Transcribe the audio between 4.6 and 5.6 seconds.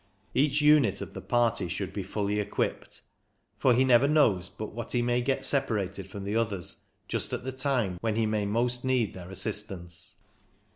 what he may get